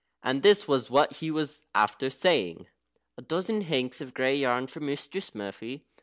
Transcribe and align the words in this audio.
And 0.23 0.41
this 0.41 0.67
was 0.67 0.89
what 0.89 1.17
he 1.17 1.29
was 1.29 1.67
after 1.75 2.09
saying: 2.09 2.65
"A 3.19 3.21
dozen 3.21 3.61
hanks 3.61 4.01
of 4.01 4.15
grey 4.15 4.35
yarn 4.35 4.65
for 4.65 4.79
Mistress 4.79 5.35
Murphy." 5.35 5.83